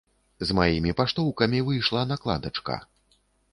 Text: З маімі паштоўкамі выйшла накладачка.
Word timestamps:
З 0.47 0.55
маімі 0.59 0.93
паштоўкамі 1.01 1.63
выйшла 1.69 2.01
накладачка. 2.15 2.83